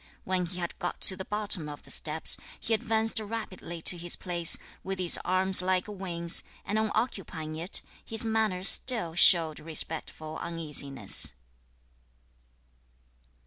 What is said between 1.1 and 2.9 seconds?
the bottom of the steps, he